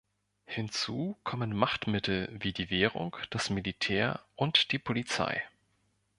[0.47, 5.43] Hinzu kommen Machtmittel wie die Währung, das Militär und die Polizei.